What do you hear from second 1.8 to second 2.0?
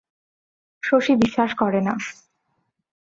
না।